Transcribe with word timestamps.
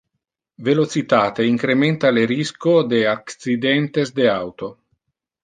Velocitate 0.69 1.45
incrementa 1.49 2.11
le 2.15 2.23
risco 2.33 2.73
de 2.95 3.03
accidentes 3.13 4.13
de 4.19 4.27
auto. 4.39 4.73